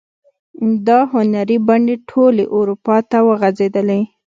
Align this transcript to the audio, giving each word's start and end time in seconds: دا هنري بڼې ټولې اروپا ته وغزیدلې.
دا 0.87 0.99
هنري 1.13 1.57
بڼې 1.67 1.95
ټولې 2.09 2.45
اروپا 2.57 2.97
ته 3.09 3.17
وغزیدلې. 3.27 4.01